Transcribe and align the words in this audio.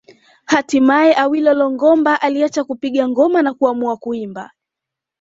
Hatimaye 0.45 1.13
Awilo 1.17 1.53
Longomba 1.53 2.21
aliacha 2.21 2.63
kupiga 2.63 3.07
ngoma 3.09 3.41
na 3.41 3.53
kuamua 3.53 3.97
kuimba 3.97 4.51